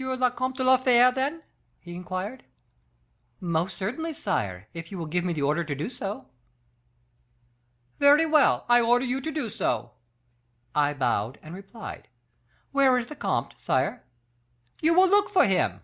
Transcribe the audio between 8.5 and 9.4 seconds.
I order you to